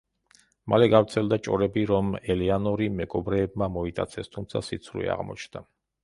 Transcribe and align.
მალე 0.73 0.85
გავრცელდა 0.91 1.37
ჭორები, 1.47 1.83
რომ 1.91 2.07
ელეანორი 2.35 2.87
მეკობრეებმა 3.01 3.67
მოიტაცეს, 3.75 4.31
თუმცა 4.37 4.63
სიცრუე 4.69 5.13
აღმოჩნდა. 5.17 5.63